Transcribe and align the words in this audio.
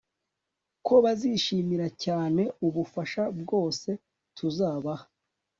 ko 0.85 0.93
bazishimira 1.03 1.87
cyane 2.03 2.43
ubufasha 2.67 3.23
bwose 3.39 3.89
tuzabaha 4.37 5.05